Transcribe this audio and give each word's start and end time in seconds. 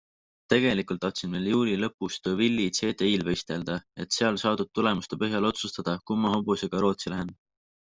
Tegelikult 0.53 1.01
tahtsin 1.03 1.35
veel 1.37 1.49
juuli 1.51 1.75
lõpus 1.81 2.17
Deauville'i 2.29 2.73
CDI'l 2.79 3.27
võistelda, 3.29 3.79
et 4.07 4.19
seal 4.19 4.43
saadud 4.47 4.75
tulemuste 4.81 5.23
põhjal 5.25 5.53
otsustada, 5.55 5.99
kumma 6.11 6.37
hobusega 6.39 6.87
Rootsi 6.87 7.17
lähen. 7.19 7.37